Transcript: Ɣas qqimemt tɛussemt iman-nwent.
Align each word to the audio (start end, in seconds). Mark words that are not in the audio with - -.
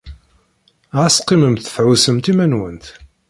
Ɣas 0.99 1.17
qqimemt 1.23 1.65
tɛussemt 1.75 2.25
iman-nwent. 2.31 2.85